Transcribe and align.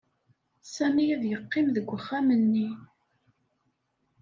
Sami 0.73 1.03
ad 1.15 1.23
yeqqim 1.29 1.67
deg 1.75 1.87
uxxam-nni. 1.97 2.69